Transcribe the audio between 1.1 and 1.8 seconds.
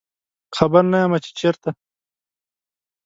چې چیرته